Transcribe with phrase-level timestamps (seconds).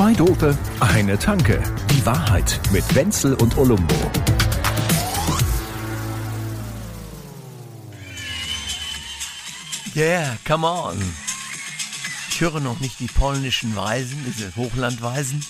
[0.00, 1.62] Zwei Dope, eine Tanke.
[1.90, 3.94] Die Wahrheit mit Wenzel und Olumbo.
[9.94, 10.96] Yeah, come on.
[12.30, 15.44] Ich höre noch nicht die polnischen Weisen, diese Hochlandweisen.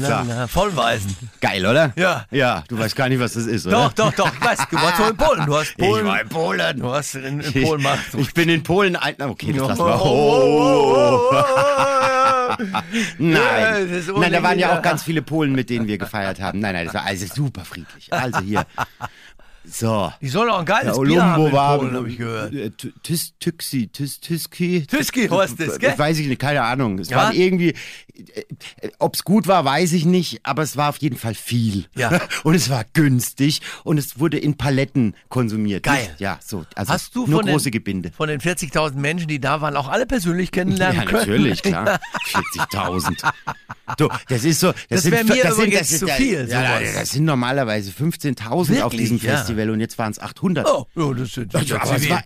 [0.00, 1.14] La, la, Vollweisen.
[1.40, 1.92] Geil, oder?
[1.96, 2.26] Ja.
[2.30, 3.76] Ja, du weißt gar nicht, was das ist, oder?
[3.76, 4.32] Doch, doch, doch.
[4.34, 5.46] Ich weiß, du warst doch in Polen.
[5.46, 6.06] Du hast Polen.
[6.06, 6.80] Ich war in Polen.
[6.80, 7.98] Du hast in, in Polen mal.
[8.16, 9.14] Ich bin in Polen ein.
[9.18, 10.00] na, Okay, das lassen wir.
[10.00, 11.30] Oh, oh, Oh.
[11.32, 11.44] oh, oh,
[12.58, 12.58] Ja,
[13.18, 14.02] Nein.
[14.16, 16.58] Nein, da waren ja auch ganz viele Polen, mit denen wir gefeiert haben.
[16.58, 18.12] Nein, nein, das war also super friedlich.
[18.12, 18.66] Also hier.
[19.64, 20.12] So.
[20.20, 21.80] Die sollen auch ein geiles Der Bier haben war.
[21.92, 22.52] Habe ich gehört.
[22.54, 22.70] äh,
[23.02, 24.86] Tys, Tüxi, Tys, Tyski.
[24.86, 25.94] Tyski heißt das, gell?
[25.96, 26.98] Weiß ich nicht, keine Ahnung.
[26.98, 27.18] Es Ja?
[27.18, 27.74] war irgendwie,
[28.98, 31.84] ob es gut war, weiß ich nicht, aber es war auf jeden Fall viel.
[31.94, 32.20] Ja.
[32.42, 35.82] Und es war günstig und es wurde in Paletten konsumiert.
[35.84, 36.02] Geil.
[36.08, 36.64] Nicht- Ja, so.
[36.74, 38.10] Also Hast du nur von den- große Gebinde.
[38.16, 41.20] Von den 40.000 Menschen, die da waren, auch alle persönlich kennenlernen Ja, können?
[41.28, 42.00] natürlich, klar.
[42.32, 43.30] 40.000.
[43.96, 44.72] Du, das ist so.
[44.88, 47.24] Das sind- wär mir das sind, übrigens das ist, zu ja, viel, Ja, das sind
[47.24, 49.44] normalerweise 15.000 auf diesem ja.
[49.50, 50.66] Festival und jetzt waren es 800.
[50.66, 52.24] Oh, oh das das Also, ist aber es war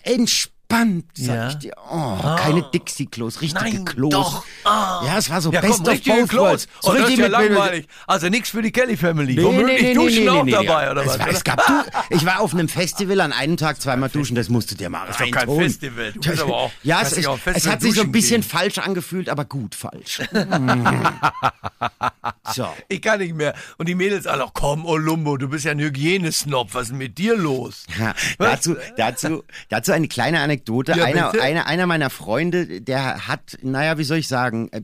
[0.69, 1.49] entspannt, sag Ja.
[1.49, 1.73] ich dir.
[1.91, 4.11] Oh, keine Dixie-Klos, richtige Nein, Klos.
[4.13, 4.45] doch.
[4.65, 5.03] Ah.
[5.07, 6.41] Ja, es war so Ja, best komm, of both Klos.
[6.43, 6.69] worlds.
[6.83, 7.87] Oh, das ist ja langweilig.
[8.07, 9.35] Also nichts für die Kelly Family.
[9.35, 11.19] Nee, Womöglich nee, nee, Duschen nee, auch nee, dabei, oder es was?
[11.19, 11.37] War, oder?
[11.37, 11.73] es gab du,
[12.11, 15.07] ich war auf einem Festival an einem Tag zweimal duschen, das musst du dir mal
[15.09, 15.49] ist doch kein.
[15.49, 16.13] Festival.
[16.13, 18.51] Du bist aber auch- ja, es, es, auch es hat sich so ein bisschen gehen.
[18.51, 20.21] falsch angefühlt, aber gut falsch.
[22.55, 22.69] so.
[22.89, 23.55] Ich kann nicht mehr.
[23.79, 26.75] Und die Mädels alle, komm, Olumbo, du bist ja ein Hygienesnob.
[26.75, 27.85] Was ist denn mit dir los?
[27.99, 28.51] Ja, Was?
[28.63, 30.64] dazu, dazu, dazu eine kleine Anekdote.
[30.97, 34.83] Ja, einer, einer, einer meiner Freunde, der hat, naja, wie soll ich sagen, äh,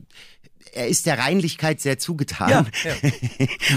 [0.73, 2.49] er ist der Reinlichkeit sehr zugetan.
[2.49, 2.93] Ja, ja.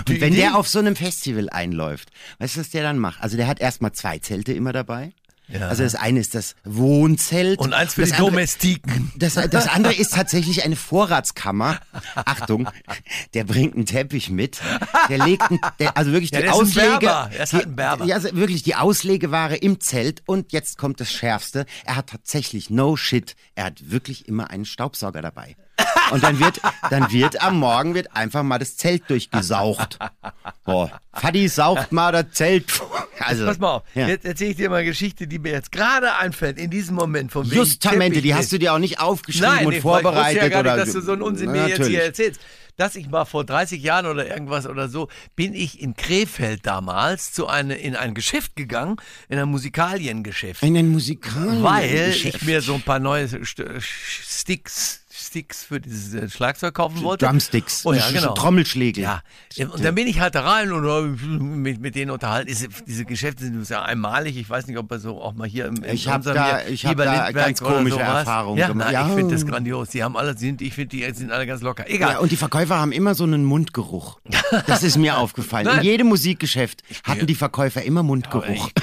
[0.09, 3.21] Und wenn der auf so einem Festival einläuft, weißt du, was der dann macht?
[3.23, 5.13] Also der hat erstmal zwei Zelte immer dabei.
[5.49, 5.69] Ja.
[5.69, 7.59] Also das eine ist das Wohnzelt.
[7.59, 9.13] Und eins für das die andere, Domestiken.
[9.17, 11.81] das, das andere ist tatsächlich eine Vorratskammer.
[12.15, 12.69] Achtung,
[13.35, 14.61] der bringt einen Teppich mit.
[15.11, 16.89] Der legt, einen, der, also wirklich Ja, die der ist ein Auslege.
[17.01, 17.31] Berber.
[17.37, 18.05] Er ist halt ein die- Berber.
[18.07, 20.23] Ja, also wirklich die Auslegeware im Zelt.
[20.27, 21.67] Und jetzt kommt das Schärfste.
[21.85, 23.37] Er hat tatsächlich no shit.
[23.55, 25.57] Er hat wirklich immer einen Staubsauger dabei.
[26.11, 29.99] Und dann wird, dann wird am Morgen wird einfach mal das Zelt durchgesaugt.
[30.65, 32.67] Boah, Fadi saugt mal das Zelt.
[33.19, 34.07] Also, Pass mal auf, Ja.
[34.09, 37.33] jetzt erzähle ich dir mal eine Geschichte, die mir jetzt gerade einfällt, in diesem Moment.
[37.33, 40.49] Von Justamente, die hast du dir auch nicht aufgeschrieben Nein, und nee, vorbereitet ich ja
[40.49, 41.93] gar oder nicht, dass du so einen Unsinn Na, mir jetzt natürlich.
[41.97, 42.41] hier erzählst.
[42.77, 47.33] Dass ich mal vor 30 Jahren oder irgendwas oder so, bin ich in Krefeld damals
[47.33, 48.97] zu eine, in ein Geschäft gegangen,
[49.29, 50.61] in ein Musikaliengeschäft.
[50.63, 51.63] In den Musikalen.
[51.63, 57.03] weil ich mir so ein paar neue St- Sticks, Sticks für dieses äh, Schlagzeug kaufen
[57.03, 57.27] wollte.
[57.27, 58.35] Drumsticks, Oh ja, genau.
[58.35, 59.01] Trommelschläge.
[59.01, 59.23] Ja,
[59.71, 61.03] und dann bin ich halt da rein und äh,
[61.43, 62.49] mit, mit denen unterhalten.
[62.49, 64.37] Diese, diese Geschäfte sind ja einmalig.
[64.37, 66.61] Ich weiß nicht, ob er so auch mal hier im, im Ich hab unserem da-
[66.67, 67.99] ich hab da ganz komische.
[68.01, 68.89] Erfahrungen ja, gemacht.
[68.91, 69.09] Na, Ja.
[69.09, 69.89] Ich finde das grandios.
[69.91, 71.89] Die haben alle, sind, ich finde, die sind alle ganz locker.
[71.89, 72.13] Egal.
[72.15, 74.21] Ja, und die Verkäufer haben immer so einen Mundgeruch.
[74.67, 75.67] Das ist mir aufgefallen.
[75.67, 75.85] In Nein.
[75.85, 78.71] jedem Musikgeschäft hatten die Verkäufer immer Mundgeruch.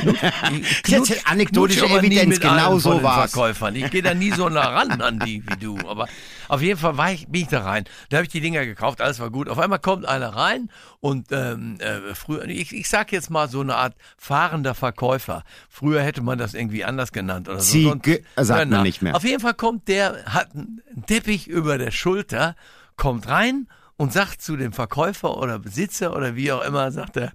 [0.83, 3.31] Ich Jetzt knutsch- anekdotische knutsche aber nie Evidenz, genau so war's.
[3.31, 3.75] Verkäufern.
[3.75, 5.77] Ich gehe da nie so nah ran an die wie du.
[5.87, 6.07] Aber
[6.51, 7.85] auf jeden Fall war ich, bin ich da rein.
[8.09, 9.47] Da habe ich die Dinger gekauft, alles war gut.
[9.49, 10.69] Auf einmal kommt einer rein
[10.99, 15.43] und ähm, äh, früher, ich, ich sag jetzt mal so eine Art fahrender Verkäufer.
[15.69, 17.71] Früher hätte man das irgendwie anders genannt oder so.
[17.71, 19.15] Ziege, So ein- sagt man nicht mehr.
[19.15, 22.55] Auf jeden Fall kommt der, hat einen Teppich über der Schulter,
[22.97, 27.31] kommt rein und sagt zu dem Verkäufer oder Besitzer oder wie auch immer, sagt er,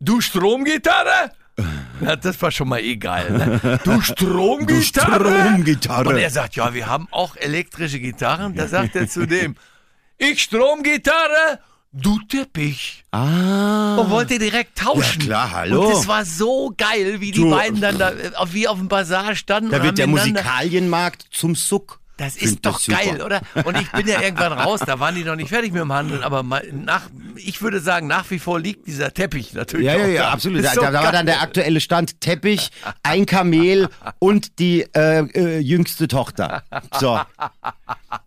[0.00, 1.32] Du Stromgitarre?
[2.00, 3.32] Ja, das war schon mal geil.
[3.32, 3.80] Ne?
[3.82, 5.18] Du Stromgitarre?
[5.24, 6.08] Du Stromgitarre.
[6.10, 8.54] Und er sagt, ja, wir haben auch elektrische Gitarren.
[8.54, 9.56] Da sagt er zu dem,
[10.18, 11.58] ich Stromgitarre,
[11.92, 13.02] du Teppich.
[13.10, 13.96] Ah.
[13.96, 15.20] Und wollte direkt tauschen.
[15.22, 15.86] Ja, klar, hallo.
[15.86, 18.86] Und das war so geil, wie die Du- beiden dann da, äh, wie auf dem
[18.88, 19.70] Bazar standen.
[19.70, 22.00] Da wird der Musikalienmarkt zum Suck.
[22.18, 22.98] Das ist doch super.
[22.98, 23.40] geil, oder?
[23.64, 26.22] Und ich bin ja irgendwann raus, da waren die noch nicht fertig mit dem Handeln,
[26.22, 27.02] aber nach,
[27.36, 29.86] ich würde sagen, nach wie vor liegt dieser Teppich natürlich.
[29.86, 30.30] Ja, ja, ja, da.
[30.32, 30.64] absolut.
[30.64, 32.70] Da, so da war dann der aktuelle Stand Teppich,
[33.02, 33.88] ein Kamel
[34.18, 36.62] und die äh, äh, jüngste Tochter.
[37.00, 37.18] So.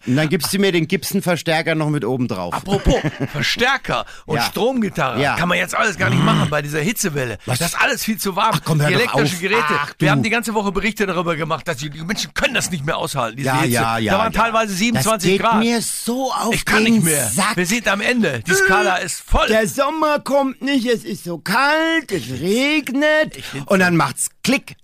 [0.07, 2.53] Und dann gibst du mir den Gibson-Verstärker noch mit oben drauf.
[2.53, 2.95] Apropos
[3.31, 4.43] Verstärker und Ja.
[4.43, 5.35] Stromgitarre, Ja.
[5.35, 7.37] kann man jetzt alles gar nicht machen bei dieser Hitzewelle.
[7.45, 8.51] Das ist alles viel zu warm.
[8.55, 9.39] Ach, komm, die elektrischen.
[9.39, 9.63] Geräte.
[9.69, 9.93] Ach.
[9.99, 12.85] Wir haben die ganze Woche Berichte darüber gemacht, dass die, die Menschen können das nicht
[12.85, 13.37] mehr aushalten.
[13.37, 13.80] Diese Ja, Hitze.
[13.81, 14.11] Ja, ja.
[14.13, 14.41] Da waren ja.
[14.41, 15.59] teilweise 27 das geht Grad.
[15.59, 17.27] mir so auf ich kann den nicht mehr.
[17.27, 17.57] Sack.
[17.57, 18.41] Wir sind am Ende.
[18.45, 19.47] Die Skala ist voll.
[19.47, 24.75] Der Sommer kommt nicht, es ist so kalt, es regnet und dann macht's Klick.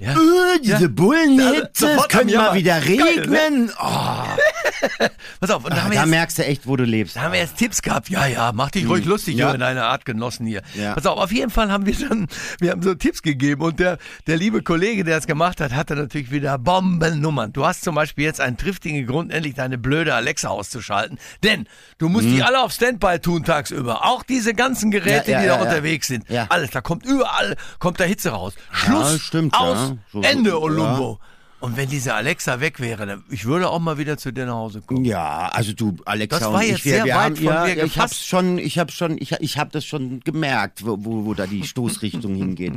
[0.00, 0.12] Ja.
[0.12, 0.88] Äh, diese Ja.
[0.88, 3.02] Bullenhitze, es könnte mal wieder Geil, ne?
[3.38, 3.72] regnen.
[3.80, 5.06] Oh,
[5.40, 7.16] Pass auf, und da haben, wir da jetzt, merkst du echt, wo du lebst.
[7.16, 8.08] da haben wir jetzt Tipps gehabt.
[8.10, 9.52] Ja, ja, mach dich ruhig lustig, Ja.
[9.52, 9.56] ja.
[9.56, 10.62] deine Artgenossen hier.
[10.74, 10.94] Ja.
[10.94, 12.26] Pass auf, auf jeden Fall haben wir dann,
[12.58, 15.94] wir haben so Tipps gegeben und der, der liebe Kollege, der es gemacht hat, hatte
[15.96, 17.52] natürlich wieder Bombennummern.
[17.52, 21.18] Du hast zum Beispiel jetzt einen triftigen Grund, endlich deine blöde Alexa auszuschalten.
[21.42, 21.66] Denn
[21.98, 24.04] du musst die alle auf Standby tun tagsüber.
[24.04, 25.32] Auch diese ganzen Geräte, Mhm.
[25.32, 26.28] Ja, die ja, da unterwegs sind.
[26.28, 26.46] Ja.
[26.50, 28.54] Alles, da kommt überall, kommt da Hitze raus.
[28.72, 29.96] Schluss, stimmt, aus, ja.
[30.12, 30.56] So- Ende, ja.
[30.56, 31.18] Olumbo.
[31.58, 34.54] Und wenn diese Alexa weg wäre, dann, ich würde auch mal wieder zu dir nach
[34.54, 35.04] Hause kommen.
[35.06, 37.66] Ja, also du, Alexa Das war jetzt ich, wir, sehr wir weit haben, von ja,
[37.66, 41.24] ja, ich hab's schon, ich hab schon, ich, ich hab das schon gemerkt, wo, wo,
[41.24, 42.74] wo da die Stoßrichtung hingeht.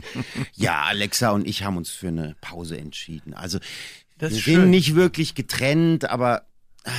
[0.56, 3.34] Ja, Alexa und ich haben uns für eine Pause entschieden.
[3.34, 3.60] Also
[4.18, 4.70] Das wir sind schön.
[4.70, 6.44] nicht wirklich getrennt, aber
[6.86, 6.92] ah,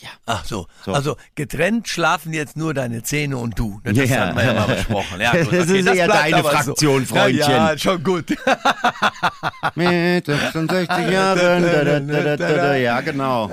[0.00, 0.08] ja.
[0.26, 0.66] Ach so.
[0.84, 0.92] So.
[0.92, 3.80] Also getrennt schlafen jetzt nur deine Zähne und du.
[3.84, 4.20] Das Ja.
[4.20, 5.20] hatten wir ja mal besprochen.
[5.20, 7.14] Ja, Das gut, ist eher bleibt deine Fraktion, so.
[7.16, 7.78] Ja, ja, Freundchen.
[7.78, 8.30] schon gut.
[9.74, 12.08] Mit 66 Jahren,
[12.82, 13.50] ja genau.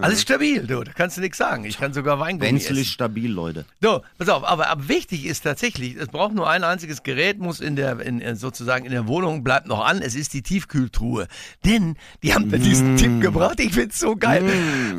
[0.00, 0.82] Alles stabil, du.
[0.82, 1.64] Da kannst du nichts sagen.
[1.64, 2.82] Ich kann sogar Weingummi Wenzel essen.
[2.82, 3.64] ist stabil, Leute.
[3.80, 7.60] So, pass auf, aber, aber wichtig ist tatsächlich, es braucht nur ein einziges Gerät, muss
[7.60, 11.26] in der, in, in sozusagen in der Wohnung, bleibt noch an, es ist die Tiefkühltruhe.
[11.64, 12.62] Denn die haben da Mm.
[12.62, 14.42] diesen Tipp gebracht, ich find's so geil.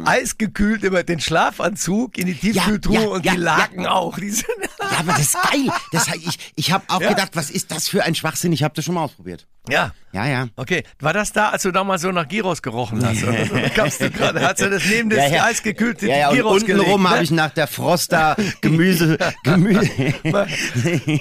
[0.06, 4.18] Eisgekühlt immer den Schlafanzug in die Tiefkühltruhe ja, und ja, die Laken auch.
[4.18, 5.68] Die Ja, aber das ist geil.
[5.92, 7.10] Das, ich ich habe auch Ja.
[7.10, 8.52] gedacht, was ist das für ein Schwachsinn?
[8.54, 9.48] Ich habe das schon mal ausprobiert.
[9.70, 9.92] Ja.
[10.14, 10.48] Ja, ja.
[10.56, 13.24] Okay, war das da, als du damals so nach Gyros gerochen hast?
[13.24, 13.56] Oder so?
[13.56, 15.44] Da kamst du gerade, hast du das neben das ja, ja.
[15.44, 17.10] eisgekühlte ja, ja, und Gyros untenrum gelegt, ne?
[17.10, 19.90] habe ich nach der Froster Gemüse, Gemüse.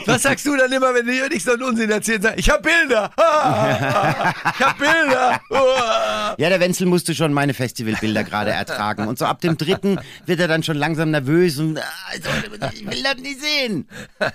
[0.07, 2.23] Was sagst du dann immer, wenn die nicht so einen Unsinn erzählen?
[2.23, 3.11] Sag, ich hab Bilder!
[3.19, 5.41] Ah, ich hab Bilder!
[5.51, 6.35] Ah.
[6.39, 9.07] Ja, der Wenzel musste schon meine Festivalbilder gerade ertragen.
[9.07, 13.03] Und so ab dem dritten wird er dann schon langsam nervös und ah, ich will
[13.03, 13.89] das nicht sehen.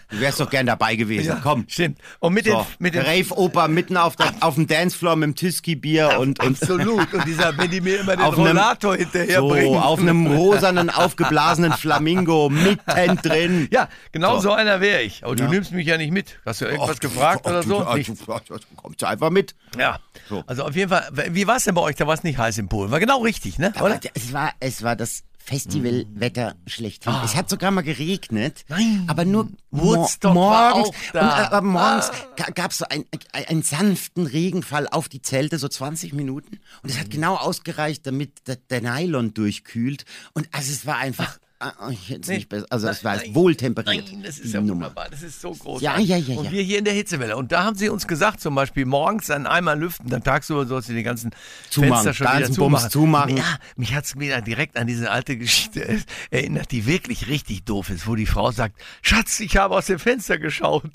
[0.09, 1.37] Du wärst doch gern dabei gewesen.
[1.43, 1.65] Komm.
[1.67, 1.99] Stimmt.
[2.19, 5.35] Und mit So, den, mit den Rave-Oper mitten auf, der, auf dem Dancefloor mit dem
[5.35, 7.13] Tüski-Bier und, und Absolut.
[7.13, 9.73] Und dieser, wenn die mir immer den Auf einem- Rollator hinterherbringen.
[9.73, 13.67] so auf einem rosanen, aufgeblasenen Flamingo mittendrin.
[13.71, 14.51] ja, genau so, So.
[14.53, 15.23] einer wäre ich.
[15.23, 15.49] Aber du Ja.
[15.49, 16.39] nimmst mich ja nicht mit.
[16.45, 17.79] Hast du irgendwas Ach, gefragt ach, oder so?
[17.85, 19.55] ach, du- du Kommst du einfach mit.
[19.77, 19.99] Ja.
[20.29, 20.43] So.
[20.47, 21.95] Also auf jeden Fall, wie war es denn bei euch?
[21.95, 22.91] Da war es nicht heiß in Polen.
[22.91, 23.73] War genau richtig, ne?
[23.81, 23.99] Oder?
[24.13, 27.13] es war, es war das Festivalwetter schlechthin.
[27.23, 28.63] Es hat sogar mal geregnet.
[28.69, 28.75] Ah.
[28.75, 29.03] Nein.
[29.07, 30.95] Aber nur Woodstock mo war morgens.
[31.13, 31.19] Ah.
[31.19, 32.11] Und, aber morgens
[32.55, 36.59] gab es so ein, ein, einen sanften Regenfall auf die Zelte, so 20 Minuten.
[36.83, 37.11] Und es hat Mhm.
[37.11, 40.05] genau ausgereicht, damit der, der Nylon durchkühlt.
[40.33, 41.37] Und also es war einfach.
[41.37, 41.47] ah,
[41.91, 42.35] ich hätte es Nee.
[42.35, 42.65] nicht besser.
[42.69, 44.07] Also es war Nein, wohltemperiert.
[44.11, 44.73] Nein, das ist ja Nummer.
[44.87, 45.07] wunderbar.
[45.09, 45.81] Das ist so groß.
[45.81, 46.51] Ja, ja, ja, Und ja.
[46.51, 47.37] wir hier in der Hitzewelle.
[47.37, 50.89] Und da haben sie uns gesagt, zum Beispiel morgens dann einmal lüften, dann tagsüber sollst
[50.89, 51.31] du die ganzen
[51.69, 53.29] Zumachen, Fenster schon ganzen wieder Bums zumachen.
[53.29, 53.37] zumachen.
[53.37, 55.99] Ja, mich hat's wieder direkt an diese alte Geschichte
[56.31, 59.99] erinnert, die wirklich richtig doof ist, wo die Frau sagt, Schatz, ich habe aus dem
[59.99, 60.91] Fenster geschaut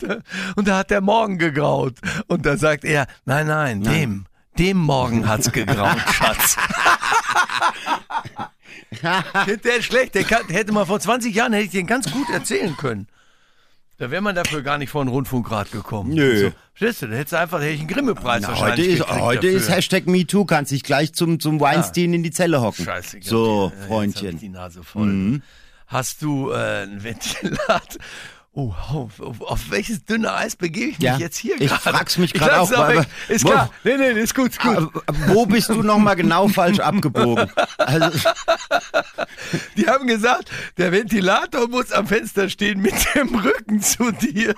[0.56, 1.94] und da hat der Morgen gegraut.
[2.26, 4.26] Und da sagt er, nein, nein, dem,
[4.58, 6.56] dem Morgen hat's gegraut, Schatz.
[9.64, 10.14] Der schlecht?
[10.14, 13.06] Der kann, hätte mal vor 20 Jahren hätte ich den ganz gut erzählen können.
[13.98, 16.12] Da wäre man dafür gar nicht vor den Rundfunkrat gekommen.
[16.12, 16.50] Nö.
[16.50, 19.46] So, verstehst du, da hättest du einfach, hätte ich einen Grimme-Preis Na, heute ist, heute
[19.46, 19.76] ist dafür.
[19.76, 22.84] Hashtag MeToo, kannst dich gleich zum, zum Weinstein in die Zelle hocken.
[22.84, 23.20] Scheiße.
[23.22, 24.38] So, ich Freundchen.
[24.38, 25.40] die Nase voll.
[25.86, 27.98] Hast du äh, ein Ventilat?
[28.58, 31.82] Oh, auf, auf, auf welches dünne Eis begebe ich mich Ja, jetzt hier ich gerade?
[31.82, 33.04] frag's mich Ich lass auch, weil-.
[33.28, 33.70] Ist wo- klar.
[33.84, 34.88] Nee, nee, ist gut, ist gut.
[35.26, 37.50] Wo bist du nochmal genau falsch abgebogen?
[37.76, 38.18] Also,
[39.76, 44.54] Die haben gesagt, der Ventilator muss am Fenster stehen mit dem Rücken zu dir.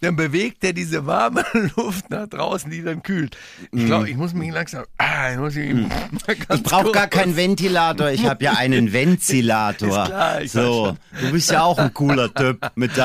[0.00, 1.44] Dann bewegt er diese warme
[1.76, 3.36] Luft nach draußen, die dann kühlt.
[3.72, 4.84] Ich glaube, ich muss mich langsam.
[4.96, 5.90] Ah, ich muss mich Mhm.
[6.28, 10.06] ich brauche gar keinen Ventilator, ich habe ja einen Ventilator.
[10.06, 13.01] Klar, ich so, du bist ja auch ein cooler Typ mit deinem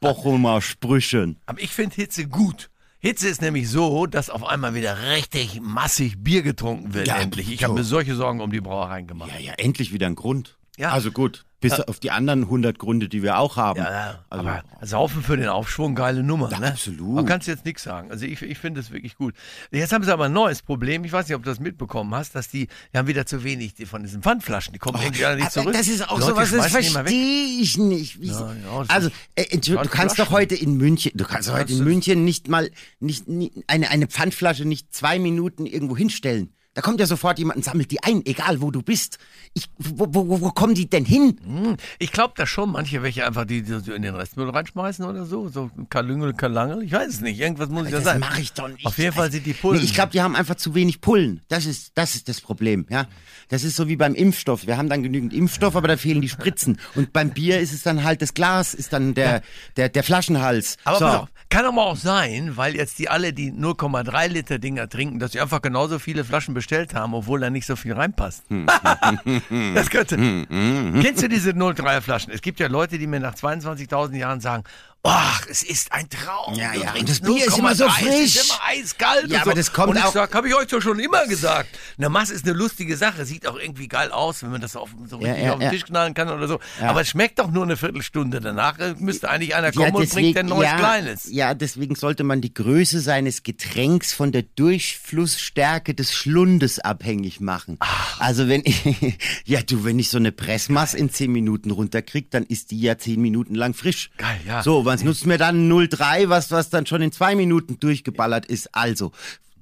[0.00, 1.40] Bochumer Sprüchen.
[1.46, 2.70] Aber ich finde Hitze gut.
[2.98, 7.52] Hitze ist nämlich so, dass auf einmal wieder richtig massig Bier getrunken wird, Ja, endlich.
[7.52, 7.64] Ich so.
[7.64, 9.30] habe mir solche Sorgen um die Brauereien gemacht.
[9.34, 10.56] Ja, ja, endlich wieder ein Grund.
[10.78, 10.90] Ja.
[10.90, 13.78] Also gut, bis auf die anderen 100 Gründe, die wir auch haben.
[13.78, 16.50] Ja, ja, Also, aber Saufen für den Aufschwung, geile Nummer.
[16.50, 16.68] Ja, ne?
[16.68, 17.14] absolut.
[17.14, 18.10] Man kann jetzt nichts sagen.
[18.10, 19.34] Also ich, ich finde es wirklich gut.
[19.70, 21.04] Jetzt haben sie aber ein neues Problem.
[21.04, 23.74] Ich weiß nicht, ob du das mitbekommen hast, dass die, die haben wieder zu wenig
[23.86, 24.72] von diesen Pfandflaschen.
[24.72, 25.72] Die kommen irgendwie alle nicht zurück.
[25.72, 28.18] das ist auch Leute sowas, das verstehe ich nicht.
[28.22, 28.52] Ja,
[28.88, 32.24] also, äh, Entschuldigung, du kannst doch heute in München, du kannst doch heute in München
[32.24, 36.52] nicht mal, nicht, nie- eine, eine Pfandflasche nicht zwei Minuten irgendwo hinstellen.
[36.74, 39.18] Da kommt ja sofort jemand und sammelt die ein, egal wo du bist.
[39.54, 41.38] Ich, wo, wo, wo- kommen die denn hin?
[41.44, 45.24] Hm, Ich glaube da schon manche welche einfach die, die in den Restmüll reinschmeißen oder
[45.24, 45.48] so.
[45.48, 46.82] So Kalüngel, Kalangel.
[46.82, 47.38] Ich weiß es nicht.
[47.38, 48.18] Irgendwas muss ich da Das sein.
[48.20, 48.84] mache ich doch nicht.
[48.84, 49.78] Auf jeden Fall sind die Pullen.
[49.78, 51.40] Nee, ich glaube, die haben einfach zu wenig Pullen.
[51.48, 53.06] Das ist, das ist das Problem, ja.
[53.50, 54.66] Das ist so wie beim Impfstoff.
[54.66, 56.80] Wir haben dann genügend Impfstoff, aber da fehlen die Spritzen.
[56.96, 59.42] Und beim Bier ist es dann halt das Glas, ist dann der,
[59.76, 60.76] der, der Flaschenhals.
[60.84, 61.06] Aber so.
[61.06, 65.32] auf, kann aber auch sein, weil jetzt die alle die 0,3 Liter Dinger trinken, dass
[65.32, 68.44] sie einfach genauso viele Flaschen bestellt haben, obwohl da nicht so viel reinpasst.
[68.48, 68.66] Hm.
[69.74, 70.16] das könnte.
[70.16, 72.32] Kennst du diese 0,3er Flaschen?
[72.32, 74.64] Es gibt ja Leute, die mir nach 22.000 Jahren sagen,
[75.04, 76.54] ach, es ist ein Traum.
[76.54, 78.36] Ja, ja, und das Bier ist immer so 0,3, Es frisch.
[78.36, 79.30] ist immer eiskalt.
[79.30, 79.56] Ja, aber so.
[79.56, 81.68] das kommt und ich auch- sag, habe ich euch doch schon immer gesagt.
[81.98, 84.90] Eine Mass ist eine lustige Sache, sieht auch irgendwie geil aus, wenn man das auf,
[85.08, 85.70] so richtig ja, auf den.
[85.70, 86.58] Tisch knallen kann oder so.
[86.80, 88.40] Aber es schmeckt doch nur eine Viertelstunde.
[88.40, 91.28] Danach äh, müsste eigentlich einer kommen und bringt ein neues ja, Kleines.
[91.30, 97.78] Ja, deswegen sollte man die Größe seines Getränks von der Durchflussstärke des Schlundes abhängig machen.
[98.18, 98.82] Also wenn ich,
[99.44, 102.96] ja du, wenn ich so eine Pressmasse in 10 Minuten runterkrieg, dann ist die ja
[102.96, 104.10] 10 Minuten lang frisch.
[104.16, 104.62] Geil, ja.
[104.62, 108.74] So, was nutzt mir dann 0,3, was, was dann schon in zwei Minuten durchgeballert ist?
[108.74, 109.12] Also,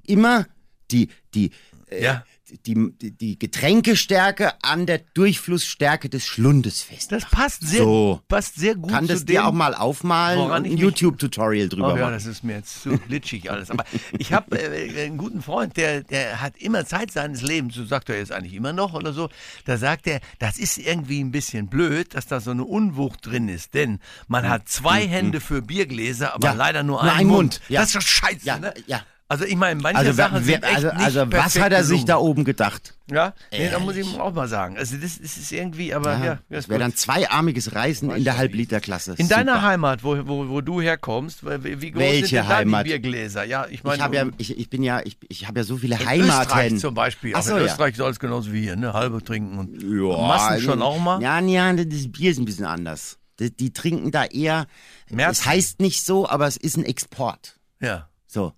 [0.06, 0.46] immer
[0.90, 1.50] die, die,
[1.90, 2.24] äh, Ja.
[2.66, 7.12] Die, die, Getränkestärke an der Durchflussstärke des Schlundes fest.
[7.12, 8.21] Das passt sehr, So.
[8.28, 12.02] passt sehr gut Kann das dir auch mal aufmalen und ein YouTube-Tutorial drüber Oh ja,
[12.04, 12.14] machen?
[12.14, 13.71] das ist mir jetzt zu glitschig alles.
[13.71, 13.85] Aber
[14.18, 18.09] ich habe äh, einen guten Freund, der, der hat immer Zeit seines Lebens, so sagt
[18.11, 19.28] er jetzt eigentlich immer noch oder so,
[19.64, 23.49] da sagt er, das ist irgendwie ein bisschen blöd, dass da so eine Unwucht drin
[23.49, 23.75] ist.
[23.75, 27.28] Denn man hat zwei Hände für Biergläser, aber Hm, Ja, leider nur nur einen einen
[27.28, 27.38] Mund.
[27.54, 27.80] Mund, ja.
[27.80, 28.75] Das ist doch scheiße, Ja, ne?
[28.87, 29.00] ja.
[29.32, 31.84] Also ich meine, manche Also, Sachen wer, sind echt also, nicht also was hat er
[31.84, 32.06] sich gelungen.
[32.06, 32.94] da oben gedacht?
[33.10, 34.76] Ja, nee, da muss ich ihm auch mal sagen.
[34.76, 38.36] Also das, das ist irgendwie, aber ja, Ja, das wäre dann zweiarmiges Reisen in der
[38.36, 39.14] Halbliterklasse.
[39.16, 39.66] In deiner Super.
[39.68, 42.84] Heimat, wo, wo, wo du herkommst, wie groß Welche sind denn da Heimat?
[42.84, 43.44] die Biergläser?
[43.44, 45.78] Ja, ich meine, Ich habe ja, ich, ich bin ja, ich, ich habe ja so
[45.78, 46.42] viele In Heimaten.
[46.42, 47.32] Österreich zum Beispiel.
[47.34, 47.64] Ach so, in ja.
[47.72, 48.92] Österreich soll es genauso wie hier, ne?
[48.92, 51.22] Halbe trinken und Ja, Massen schon auch mal.
[51.22, 53.18] Ja, ja, das Bier ist ein bisschen anders.
[53.40, 54.66] Die, die trinken da eher,
[55.10, 55.30] Märzen.
[55.40, 57.58] es heißt nicht so, aber es ist ein Export.
[57.80, 58.08] Ja.
[58.26, 58.52] So.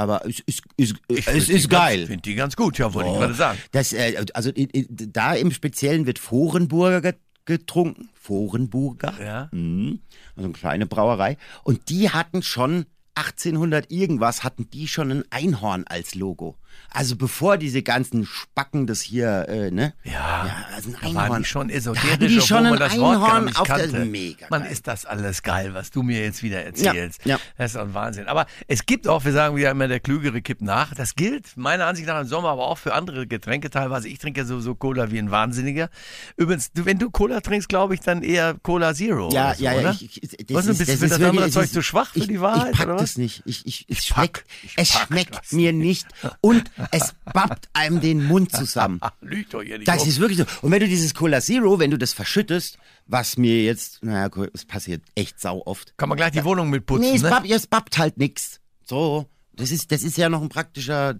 [0.00, 1.98] Aber es ist, ist, Ich es ist geil.
[1.98, 3.58] Ganz, finde die ganz gut, ja, wollte ich gerade sagen.
[3.72, 4.50] Das, äh, also
[4.88, 8.08] da im Speziellen wird Vorenburger get- getrunken.
[8.14, 9.12] Vorenburger.
[9.22, 9.48] Ja.
[9.52, 10.00] Mhm.
[10.36, 11.36] Also eine kleine Brauerei.
[11.64, 16.56] Und die hatten schon 1800 irgendwas, hatten die schon ein Einhorn als Logo.
[16.92, 19.94] Also bevor diese ganzen Spacken das hier, äh, ne?
[20.02, 20.12] Ja,
[20.46, 21.28] ja also ein da Einhorn.
[21.30, 23.44] waren die schon Da esoterisch, hatten die obwohl schon man ein das Wort gar Einhorn
[23.44, 24.04] nicht auf der- kannte.
[24.06, 24.72] mega Man geil.
[24.72, 27.24] ist das alles geil, was du mir jetzt wieder erzählst.
[27.24, 27.40] Ja, ja.
[27.56, 28.26] Das ist doch ein Wahnsinn.
[28.26, 30.94] Aber es gibt auch, wir sagen ja immer, der Klügere kippt nach.
[30.94, 34.08] Das gilt meiner Ansicht nach im Sommer, aber auch für andere Getränke teilweise.
[34.08, 35.90] Ich trinke ja sowieso Cola wie ein Wahnsinniger.
[36.36, 39.74] Übrigens, du, wenn du Cola trinkst, glaube ich, dann eher Cola Zero Ja, so, ja,
[39.80, 39.90] ja.
[39.92, 42.12] Ich, ich, das Was, ist, bist das für ist das wirklich- andere Zeug zu schwach
[42.12, 43.02] für ich, die Wahrheit, Ich pack oder was?
[43.02, 43.42] das nicht.
[43.44, 46.06] Ich, ich, es pack, schmeckt, ich es schmeckt mir nicht.
[46.40, 46.59] Und
[46.90, 48.98] es babbt einem den Mund zusammen.
[49.02, 50.08] Ach, lügt doch hier nicht Das rum.
[50.08, 50.44] ist wirklich so.
[50.62, 54.64] Und wenn du dieses Cola Zero, wenn du das verschüttest, was mir jetzt, naja, es
[54.64, 55.94] passiert echt sau oft.
[55.96, 57.40] Kann man gleich die Wohnung mitputzen, Nee, es, ne?
[57.44, 58.60] ja, es babbt halt nix.
[58.84, 59.26] So.
[59.60, 61.14] Das ist, das ist ja noch ein praktischer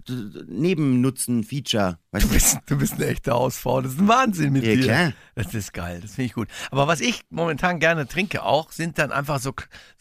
[0.49, 1.99] Nebennutzen-Feature.
[2.13, 3.81] Du bist, du bist eine echte Hausfrau.
[3.83, 4.83] Das ist ein Wahnsinn mit Ja, dir.
[4.83, 5.13] klar.
[5.37, 6.01] Das ist geil.
[6.03, 6.49] Das finde ich gut.
[6.73, 9.53] Aber was ich momentan gerne trinke auch, sind dann einfach so,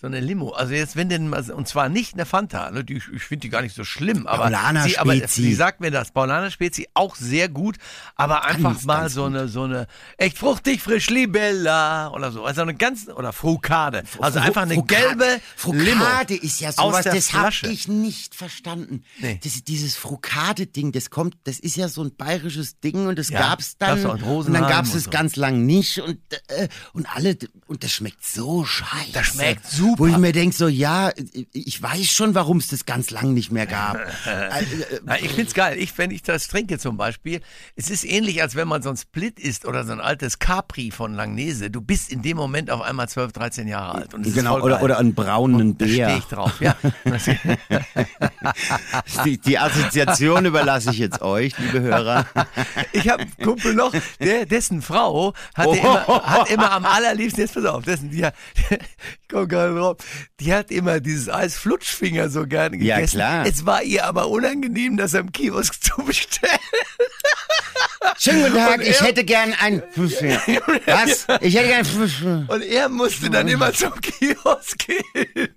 [0.01, 0.49] so eine Limo.
[0.51, 2.71] Also jetzt, wenn denn, mal- und zwar nicht eine Fanta.
[2.71, 2.83] Ne?
[2.83, 4.25] Die, ich finde die gar nicht so schlimm.
[4.25, 6.11] Aber Paulaner sie, aber sie sagt mir das.
[6.11, 7.77] Paulaner Spezi auch sehr gut.
[8.15, 9.85] Aber einfach Ganz, mal ganz so eine, so eine,
[10.17, 12.43] echt fruchtig, frisch, Libella oder so.
[12.43, 14.03] Also eine ganz, oder Frukade.
[14.19, 15.25] Also einfach eine Frukade- gelbe
[15.85, 15.99] Limo.
[16.03, 19.03] Frukade ist ja sowas, das habe ich nicht verstanden.
[19.19, 19.39] Nee.
[19.43, 23.39] Das, dieses Frukade-Ding, das kommt, das ist ja so ein bayerisches Ding und das Ja,
[23.39, 23.99] gab's dann.
[23.99, 25.09] in und dann gab's und es so.
[25.09, 29.11] ganz lang nicht und, äh, und alle, und das schmeckt so scheiße.
[29.13, 29.99] Das schmeckt super.
[29.99, 31.11] Wo ich mir denk so, ja,
[31.53, 33.97] ich weiß schon, warum es das ganz lang nicht mehr gab.
[34.29, 35.77] Äh, äh, Na, ich find's geil.
[35.79, 37.41] Ich, wenn ich das trinke zum Beispiel,
[37.75, 40.91] es ist ähnlich, als wenn man so ein Split isst oder so ein altes Capri
[40.91, 41.69] von Langnese.
[41.71, 44.13] Du bist in dem Moment auf einmal 12, 13 Jahre alt.
[44.13, 46.17] Und es genau, oder, oder einen braunen da stehe Bär.
[46.17, 46.61] ich drauf.
[46.61, 46.75] Ja.
[49.25, 52.25] Die, die Assoziation überlasse ich jetzt euch, liebe Hörer.
[52.91, 55.73] Ich habe einen Kumpel noch, der, dessen Frau hatte Oh.
[55.73, 58.77] immer, hat immer am allerliebsten, jetzt pass auf, dessen, die, hat- ich
[59.29, 59.97] komm gerade drauf,
[60.39, 63.17] die hat immer dieses Eis Flutschfinger so gerne Ja, gegessen.
[63.17, 63.45] klar.
[63.45, 66.57] Es war ihr aber unangenehm, das am Kiosk zu bestellen.
[68.17, 70.41] Schönen guten Tag, ich hätte gern ein Flutschfinger.
[70.85, 71.27] Was?
[71.41, 72.45] Ich hätte gern Flutschfinger.
[72.47, 75.49] Und er musste dann immer zum Kiosk gehen.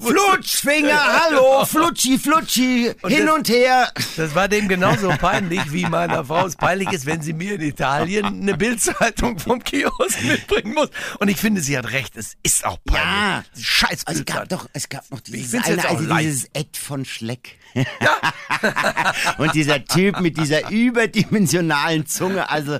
[0.00, 1.64] Flutschfinger, hallo,
[1.96, 3.90] Flutschi, Flutschi, hin das- und her.
[4.16, 7.62] Das war dem genauso peinlich, wie meiner Frau es peinlich ist, wenn sie mir in
[7.62, 10.90] Italien eine Bildzeitung vom Kiosk mitbringen muss.
[11.20, 13.02] Und ich finde, sie hat recht, es ist auch peinlich.
[13.02, 13.44] Ja.
[13.58, 14.58] Scheiß Also es gab Bildzeitung.
[14.58, 17.58] doch, es gab noch dieses eine, also dieses Ed von Schleck.
[19.38, 22.78] und dieser Typ mit dieser überdimensionalen Zunge, also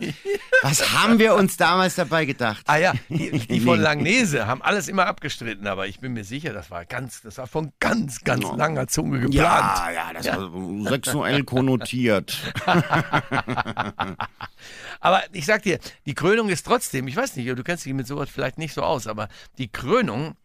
[0.62, 2.62] was haben wir uns damals dabei gedacht?
[2.66, 3.80] Ah ja, die, die von.
[3.80, 7.46] Langnese haben alles immer abgestritten, aber ich bin mir sicher, das war ganz, das war
[7.46, 9.34] von ganz, ganz langer Zunge geplant.
[9.34, 12.36] Ja, ja, das war sexuell konnotiert.
[15.00, 18.06] Aber ich sag dir, die Krönung ist trotzdem, ich weiß nicht, du kennst dich mit
[18.06, 19.28] sowas vielleicht nicht so aus, aber
[19.58, 20.36] die Krönung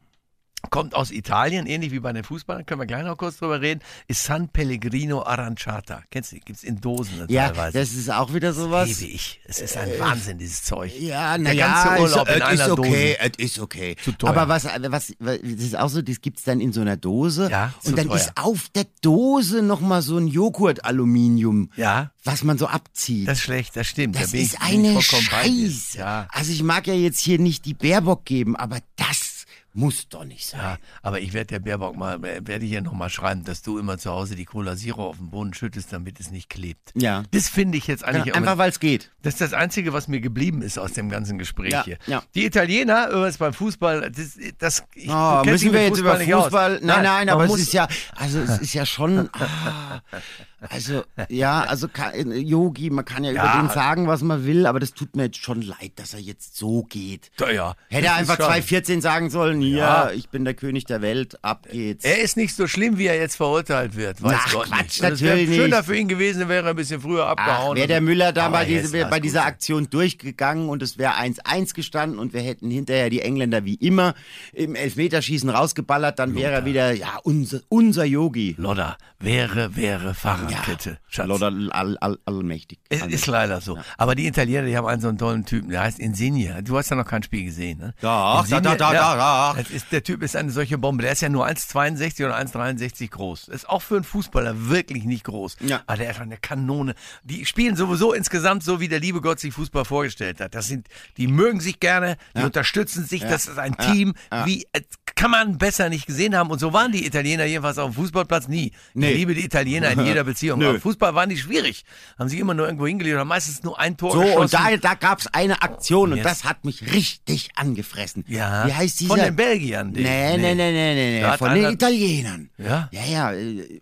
[0.69, 3.81] kommt aus Italien, ähnlich wie bei den Fußballern, können wir gleich noch kurz drüber reden,
[4.07, 6.03] ist San Pellegrino Aranciata.
[6.11, 7.79] Kennst du, gibt's in Dosen Ja, teilweise.
[7.79, 8.87] das ist auch wieder sowas.
[8.99, 9.41] Liebe ich.
[9.45, 10.91] Es ist ein Wahnsinn, dieses Zeug.
[10.99, 13.31] Ja, Der naja, ganze Urlaub in es ist okay, Dose.
[13.39, 13.95] es ist okay.
[14.03, 14.29] Zu teuer.
[14.29, 17.49] Aber was, was, was, das ist auch so, das gibt's dann in so einer Dose.
[17.49, 18.15] Ja, zu und dann teuer.
[18.17, 23.27] ist auf der Dose nochmal so ein Joghurt-Aluminium, Ja, was man so abzieht.
[23.27, 24.15] das ist schlecht, das stimmt.
[24.15, 25.01] Das da ist ich, eine.
[25.01, 25.97] Scheiße.
[25.97, 26.27] Ja.
[26.31, 29.30] Also ich mag ja jetzt hier nicht die Baerbock geben, aber das
[29.73, 30.59] muss doch nicht sein.
[30.59, 33.77] Ja, aber ich werde der Baerbock mal, werde ich ja noch mal schreiben, dass du
[33.79, 36.91] immer zu Hause die Cola Zero auf den Boden schüttest, damit es nicht klebt.
[36.95, 37.23] Ja.
[37.31, 39.11] Das finde ich jetzt eigentlich Ja, einfach weil es geht.
[39.21, 41.97] Das ist das Einzige, was mir geblieben ist aus dem ganzen Gespräch Ja, hier.
[42.07, 42.21] ja.
[42.35, 46.19] Die Italiener, übrigens beim Fußball, das, das ich, Oh, müssen wir jetzt über.
[46.19, 46.79] Fußball?
[46.81, 50.01] Nein, nein, man aber es ist ja, also es ist ja schon, ah,
[50.69, 53.53] also ja, also ka- Yogi, man kann ja, Ja.
[53.59, 56.19] über den sagen, was man will, aber das tut mir jetzt schon leid, dass er
[56.19, 57.31] jetzt so geht.
[57.39, 57.75] Ja, ja.
[57.89, 60.11] Hätte er einfach schon- 2014 sagen sollen, hier, Ja.
[60.11, 62.05] ich bin der König der Welt, ab geht's.
[62.05, 64.21] Er ist nicht so schlimm, wie er jetzt verurteilt wird.
[64.23, 65.01] Weiß Ach, Gott Quatsch, nicht.
[65.01, 65.85] Wäre natürlich schöner nicht.
[65.85, 67.75] für ihn gewesen, wäre er ein bisschen früher abgehauen.
[67.77, 69.41] wäre der Müller da bei, diese, bei dieser.
[69.41, 74.13] Aktion durchgegangen und es wäre 1-1 gestanden und wir hätten hinterher die Engländer wie immer
[74.53, 78.55] im Elfmeterschießen rausgeballert, dann wäre er wieder, ja, unser, unser Yogi.
[78.57, 80.13] Lodder, wäre, wäre
[80.55, 80.97] Fahrradkette.
[81.07, 81.27] Schatz.
[81.27, 82.79] Lodder all, all, allmächtig.
[82.89, 83.77] Es ist leider so.
[83.97, 86.63] Aber die Italiener, die haben einen so einen tollen Typen, der heißt Insigne.
[86.63, 87.93] Du hast ja noch kein Spiel gesehen, ne?
[88.01, 89.53] Doch, Insigne, da, da, da, ja, da.
[89.57, 91.03] Das ist, der Typ ist eine solche Bombe.
[91.03, 93.47] Der ist ja nur 1,62 oder 1,63 groß.
[93.49, 95.57] Ist auch für einen Fußballer wirklich nicht groß.
[95.61, 95.81] Ja.
[95.87, 96.95] Aber der ist eine Kanone.
[97.23, 100.55] Die spielen sowieso insgesamt so, wie der liebe Gott sich Fußball vorgestellt hat.
[100.55, 103.21] Das sind, die mögen sich gerne, die unterstützen sich.
[103.21, 104.13] Das ist ein Team,
[104.45, 104.81] wie, äh,
[105.15, 106.49] kann man besser nicht gesehen haben.
[106.49, 108.71] Und so waren die Italiener jedenfalls auf dem Fußballplatz nie.
[108.93, 109.11] Nee.
[109.11, 110.40] Ich liebe die Italiener in jeder Beziehung.
[110.43, 110.69] Nö.
[110.69, 111.83] Aber Fußball waren die schwierig.
[112.19, 114.39] Haben sich immer nur irgendwo hingelegt oder meistens nur ein Tor So, geschossen.
[114.41, 118.25] und da, da gab's eine Aktion und Jetzt- das hat mich richtig angefressen.
[118.27, 118.65] Ja.
[118.67, 119.09] Wie heißt dieser?
[119.15, 119.93] Von den Belgiern.
[119.93, 121.37] die- Nee, nee, nee, nee, nee, nee.
[121.37, 122.49] von den Italienern.
[122.57, 122.89] Ja?
[122.91, 123.31] Ja, ja.
[123.33, 123.79] äh,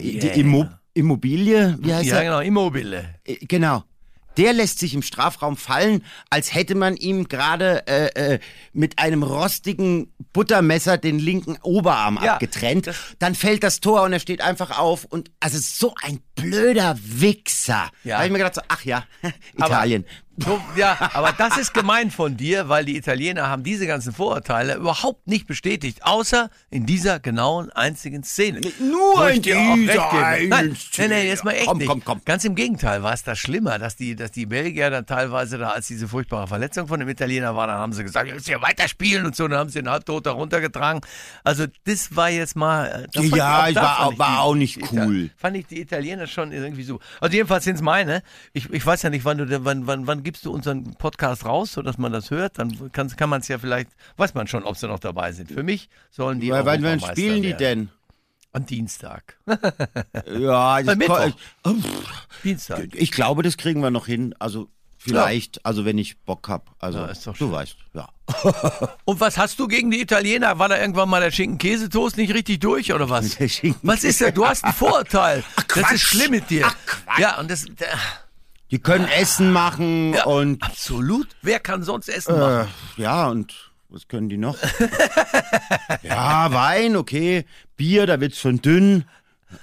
[0.00, 0.28] Die, die.
[0.40, 3.14] Immo Immobilie, wie heißt Ja, genau, Immobile.
[3.24, 3.84] Äh, Genau.
[4.36, 8.38] Der lässt sich im Strafraum fallen, als hätte man ihm gerade äh, äh,
[8.72, 12.90] mit einem rostigen Buttermesser den linken Oberarm Ja, abgetrennt.
[13.18, 17.90] Dann fällt das Tor und er steht einfach auf und also so ein blöder Wichser.
[18.04, 18.10] Ja.
[18.10, 19.04] Da habe ich mir gedacht, so, ach ja,
[19.56, 20.04] Italien.
[20.44, 24.76] So, ja, aber das ist gemein von dir, weil die Italiener haben diese ganzen Vorurteile
[24.76, 28.60] überhaupt nicht bestätigt, außer in dieser genauen einzigen Szene.
[28.80, 29.58] Nur in dieser
[30.12, 31.08] einen Nein, Szene.
[31.08, 31.86] nein, nein, jetzt mal echt Komm, nicht.
[31.88, 32.20] komm, komm.
[32.24, 35.70] Ganz im Gegenteil war es das schlimmer, dass die, dass die Belgier dann teilweise da,
[35.70, 39.26] als diese furchtbare Verletzung von dem Italiener war, dann haben sie gesagt, jetzt ja weiterspielen
[39.26, 41.00] und so, dann haben sie den halbtot da runtergetragen.
[41.44, 43.06] Also das war jetzt mal.
[43.14, 45.30] äh, Ja, ich da war auch- war die- auch nicht cool.
[45.36, 46.98] Fand ich die Italiener schon irgendwie so.
[47.20, 48.22] Also jedenfalls sind es meine.
[48.52, 51.72] Ich, ich weiß ja nicht, wann du, wann, wann, wann gibst du unseren Podcast raus,
[51.72, 52.56] sodass man das hört?
[52.60, 55.50] Dann kann, kann man es ja vielleicht, weiß man schon, ob sie noch dabei sind.
[55.50, 57.58] Für mich sollen die Weil, wann wann spielen die werden.
[57.58, 57.90] denn?
[58.52, 59.36] Am Dienstag.
[60.26, 61.30] Ja, das Mittwoch.
[61.64, 61.74] ko-
[62.44, 62.88] Dienstag.
[62.94, 64.32] ich glaube, das kriegen wir noch hin.
[64.38, 66.70] Also vielleicht, also wenn ich Bock hab.
[66.78, 67.52] Also Ja, ist doch du schön.
[67.52, 68.08] weißt, ja.
[69.04, 70.60] Und was hast du gegen die Italiener?
[70.60, 73.40] War da irgendwann mal der Schinken-Käsetoast nicht richtig durch oder was?
[73.82, 74.30] Was ist da?
[74.30, 75.42] Du hast ein Vorurteil.
[75.56, 75.92] das Quatsch.
[75.94, 76.66] ist schlimm mit dir.
[77.06, 77.18] Ach.
[77.18, 77.64] Ja, und das.
[77.64, 77.72] äh,
[78.70, 81.28] Die können Essen machen Ja, und absolut.
[81.42, 82.68] Wer kann sonst Essen machen?
[82.96, 84.56] äh, ja und was können die noch?
[86.02, 87.44] ja, Wein, okay.
[87.76, 89.04] Bier, da wird's schon dünn.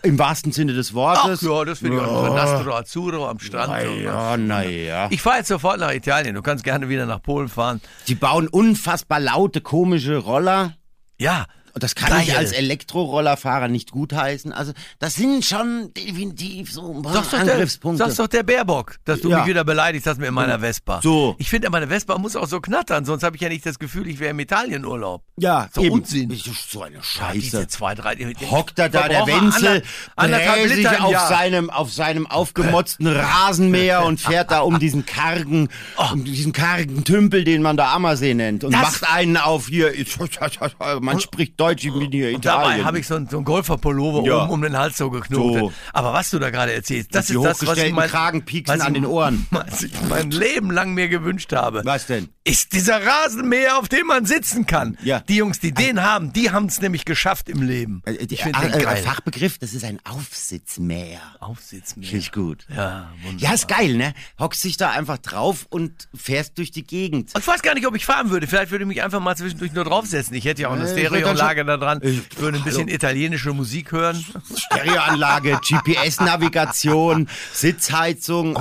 [0.03, 1.41] Im wahrsten Sinne des Ach Wortes.
[1.41, 2.25] ja, das finde ich auch.
[2.27, 3.69] So Nastro Azzurro am Strand.
[3.69, 5.07] Na ja, naja.
[5.11, 6.35] Ich fahre jetzt sofort nach Italien.
[6.35, 7.79] Du kannst gerne wieder nach Polen fahren.
[8.09, 10.73] Die bauen unfassbar laute, komische Roller.
[11.17, 11.45] Ja.
[11.77, 12.37] Und das kann ich Geil.
[12.37, 14.51] als Elektrorollerfahrer nicht gutheißen.
[14.51, 18.03] Also, das sind schon definitiv so ein paar Sag's doch, der, Angriffspunkte.
[18.03, 19.37] sag's doch der Baerbock, dass du Ja.
[19.39, 21.01] mich wieder beleidigt hast mit meiner Vespa.
[21.03, 21.35] So.
[21.37, 24.07] Ich finde, meine Vespa muss auch so knattern, sonst habe ich ja nicht das Gefühl,
[24.07, 25.21] ich wäre im Italienurlaub.
[25.37, 25.93] ja, So eben.
[25.93, 26.35] Unsinn.
[26.67, 27.33] So eine Ja, Scheiße.
[27.39, 28.15] diese zwei, drei.
[28.49, 29.83] Hockt da da der Wenzel,
[30.15, 31.27] ander- dreht sich auf Jahr.
[31.29, 36.13] seinem, auf seinem aufgemotzten Rasenmäher und fährt da um diesen kargen, Oh.
[36.13, 39.93] um diesen kargen Tümpel, den man da Ammersee nennt und Das- macht einen auf hier,
[41.01, 42.85] man spricht Deutsch, ich bin hier Dabei Italien.
[42.85, 44.43] habe ich so einen, so einen Golferpullover Ja.
[44.43, 45.59] oben um den Hals so geknotet.
[45.61, 45.73] So.
[45.93, 49.05] Aber was du da gerade erzählst, das ist das, was ich mein, was an den
[49.05, 49.45] Ohren.
[49.51, 51.81] Was ich mein Leben lang mir gewünscht habe.
[51.85, 52.29] Was denn?
[52.43, 54.97] Ist dieser Rasenmäher, auf dem man sitzen kann.
[55.03, 55.19] Ja.
[55.21, 58.01] Die Jungs, die den haben, die haben es nämlich geschafft im Leben.
[58.05, 59.03] Äh, die- Ich finde äh, den äh, geil.
[59.03, 61.19] Fachbegriff, das ist ein Aufsitzmäher.
[61.39, 62.07] Aufsitzmäher.
[62.09, 62.65] Finde ich gut.
[62.69, 63.49] Ja, wunderbar.
[63.49, 64.13] Ja, ist geil, ne?
[64.39, 67.33] Hockst dich da einfach drauf und fährst durch die Gegend.
[67.35, 68.47] Und ich weiß gar nicht, ob ich fahren würde.
[68.47, 70.35] Vielleicht würde ich mich einfach mal zwischendurch nur draufsetzen.
[70.35, 71.99] Ich hätte ja auch eine Äh, Stereoanlage Stereoanlage da dran.
[72.03, 74.23] Ich würde ein bisschen italienische Musik hören.
[74.55, 78.57] Stereoanlage, GPS-Navigation, Sitzheizung,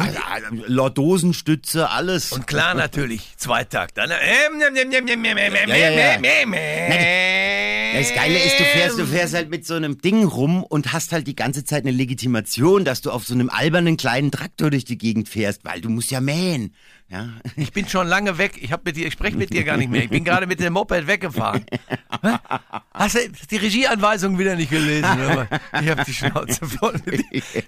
[0.66, 2.32] Lordosenstütze, alles.
[2.32, 3.98] Und klar natürlich, Zweitakt.
[3.98, 4.10] Dann,
[7.94, 11.12] Das Geile ist, du fährst, du fährst halt mit so einem Ding rum und hast
[11.12, 14.84] halt die ganze Zeit eine Legitimation, dass du auf so einem albernen kleinen Traktor durch
[14.84, 16.74] die Gegend fährst, weil du musst ja mähen.
[17.08, 17.28] Ja.
[17.54, 18.58] Ich bin schon lange weg.
[18.60, 20.02] Ich, hab mit dir, ich spreche mit dir gar nicht mehr.
[20.02, 21.64] Ich bin gerade mit dem Moped weggefahren.
[22.92, 25.08] Hast du die Regieanweisung wieder nicht gelesen?
[25.80, 27.00] Ich habe die Schnauze voll.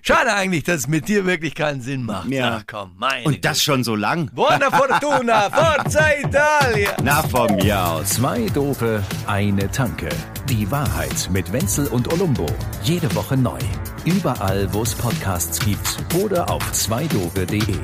[0.02, 2.28] Schade eigentlich, dass es mit dir wirklich keinen Sinn macht.
[2.30, 2.58] Ja.
[2.60, 4.30] Ach komm, meine Und das schon so lang.
[4.34, 6.96] Buona Fortuna, Forza Italia.
[7.02, 8.08] Na, von mir aus.
[8.10, 10.08] Zwei Dope, eine Tanke.
[10.48, 12.46] Die Wahrheit mit Wenzel und Olumbo.
[12.82, 13.58] Jede Woche neu.
[14.04, 17.76] Überall, wo es Podcasts gibt oder auf zweidope.de.